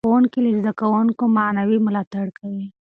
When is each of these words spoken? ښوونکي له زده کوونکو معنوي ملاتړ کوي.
ښوونکي 0.07 0.39
له 0.45 0.51
زده 0.59 0.71
کوونکو 0.81 1.23
معنوي 1.37 1.77
ملاتړ 1.87 2.25
کوي. 2.37 2.63